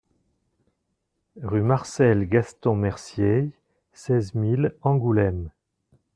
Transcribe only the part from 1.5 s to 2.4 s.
Marcel